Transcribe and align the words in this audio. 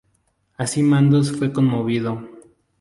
Así 0.57 0.81
Mandos 0.81 1.31
fue 1.31 1.53
conmovido. 1.53 2.27